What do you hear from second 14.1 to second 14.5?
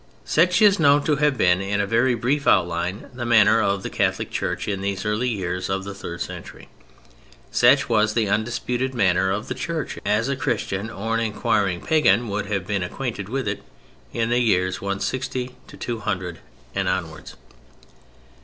in the